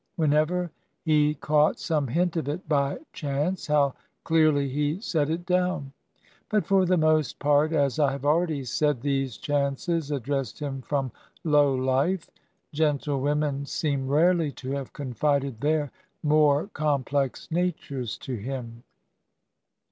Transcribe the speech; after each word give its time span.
Whenever 0.15 0.71
he 1.03 1.35
caught 1.35 1.77
some 1.77 2.07
hint 2.07 2.35
of 2.35 2.49
it 2.49 2.67
by 2.67 2.97
chance, 3.13 3.67
how 3.67 3.93
clearly 4.23 4.67
he 4.67 4.99
set 4.99 5.29
it 5.29 5.45
downl 5.45 5.91
But 6.49 6.65
for 6.65 6.87
the 6.87 6.97
most 6.97 7.37
part, 7.37 7.71
as 7.71 7.99
I 7.99 8.11
have 8.13 8.25
already 8.25 8.63
said, 8.63 8.99
these 9.01 9.37
chances 9.37 10.09
addressed 10.09 10.57
him 10.57 10.81
from 10.81 11.11
low 11.43 11.75
life; 11.75 12.31
gentle 12.73 13.21
women 13.21 13.67
seem 13.67 14.07
rarely 14.07 14.51
to 14.53 14.71
have 14.71 14.91
confided 14.91 15.61
their 15.61 15.91
more 16.23 16.65
com 16.73 17.03
plex 17.03 17.51
natures 17.51 18.17
to 18.21 18.33
him. 18.33 18.81